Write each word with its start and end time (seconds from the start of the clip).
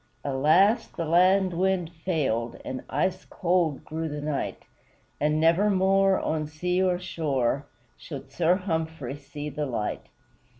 Alas! 0.23 0.87
the 0.87 1.05
land 1.05 1.53
wind 1.53 1.91
failed, 1.93 2.59
And 2.65 2.83
ice 2.89 3.23
cold 3.23 3.85
grew 3.85 4.09
the 4.09 4.19
night; 4.19 4.63
And 5.19 5.39
nevermore, 5.39 6.19
on 6.19 6.47
sea 6.47 6.81
or 6.81 6.97
shore, 6.97 7.67
Should 7.97 8.31
Sir 8.31 8.55
Humphrey 8.55 9.15
see 9.15 9.47
the 9.49 9.67
light. 9.67 10.07